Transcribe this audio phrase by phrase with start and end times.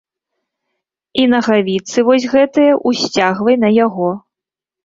[1.23, 4.09] І нагавіцы вось гэтыя ўсцягвай на яго.